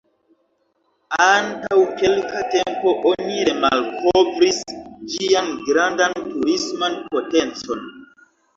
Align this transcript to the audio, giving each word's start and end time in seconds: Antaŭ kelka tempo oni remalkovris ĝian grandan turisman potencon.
Antaŭ 1.25 1.77
kelka 1.99 2.41
tempo 2.55 2.95
oni 3.11 3.37
remalkovris 3.51 4.63
ĝian 5.15 5.55
grandan 5.71 6.19
turisman 6.35 7.01
potencon. 7.15 7.89